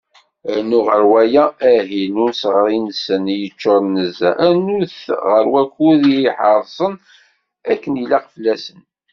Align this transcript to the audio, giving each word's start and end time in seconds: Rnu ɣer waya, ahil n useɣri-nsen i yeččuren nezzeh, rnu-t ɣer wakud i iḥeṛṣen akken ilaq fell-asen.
Rnu 0.57 0.79
ɣer 0.87 1.03
waya, 1.11 1.45
ahil 1.71 2.09
n 2.13 2.17
useɣri-nsen 2.27 3.23
i 3.33 3.35
yeččuren 3.41 3.93
nezzeh, 3.93 4.37
rnu-t 4.55 4.99
ɣer 5.29 5.43
wakud 5.51 6.01
i 6.07 6.15
iḥeṛṣen 6.29 6.93
akken 7.71 7.99
ilaq 8.03 8.25
fell-asen. 8.33 8.81